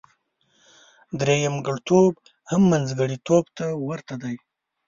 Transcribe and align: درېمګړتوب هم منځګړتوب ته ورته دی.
درېمګړتوب 1.19 2.13
هم 2.51 2.61
منځګړتوب 2.71 3.43
ته 3.57 3.65
ورته 3.87 4.15
دی. 4.23 4.35